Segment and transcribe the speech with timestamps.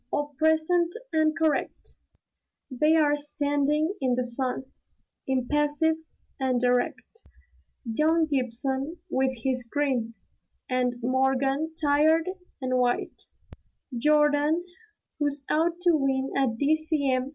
[0.09, 1.97] All present and correct."
[2.71, 4.63] They're standing in the sun,
[5.27, 5.95] impassive
[6.39, 7.21] and erect.
[7.85, 10.15] Young Gibson with his grin;
[10.67, 12.27] and Morgan, tired
[12.59, 13.29] and white;
[13.95, 14.65] Jordan,
[15.19, 17.29] who's out to win a D.C.M.